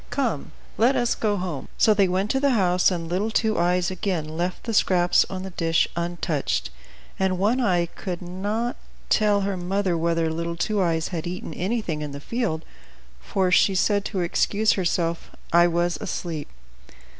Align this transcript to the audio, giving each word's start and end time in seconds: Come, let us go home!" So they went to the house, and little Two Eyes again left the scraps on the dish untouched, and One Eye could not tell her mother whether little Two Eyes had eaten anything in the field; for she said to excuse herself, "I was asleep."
Come, 0.09 0.51
let 0.79 0.95
us 0.95 1.13
go 1.13 1.37
home!" 1.37 1.67
So 1.77 1.93
they 1.93 2.07
went 2.07 2.31
to 2.31 2.39
the 2.39 2.53
house, 2.57 2.89
and 2.89 3.07
little 3.07 3.29
Two 3.29 3.59
Eyes 3.59 3.91
again 3.91 4.25
left 4.35 4.63
the 4.63 4.73
scraps 4.73 5.27
on 5.29 5.43
the 5.43 5.51
dish 5.51 5.87
untouched, 5.95 6.71
and 7.19 7.37
One 7.37 7.61
Eye 7.61 7.85
could 7.85 8.19
not 8.19 8.77
tell 9.11 9.41
her 9.41 9.55
mother 9.55 9.95
whether 9.95 10.27
little 10.31 10.55
Two 10.55 10.81
Eyes 10.81 11.09
had 11.09 11.27
eaten 11.27 11.53
anything 11.53 12.01
in 12.01 12.13
the 12.13 12.19
field; 12.19 12.65
for 13.21 13.51
she 13.51 13.75
said 13.75 14.03
to 14.05 14.21
excuse 14.21 14.71
herself, 14.73 15.29
"I 15.53 15.67
was 15.67 15.97
asleep." 16.01 16.47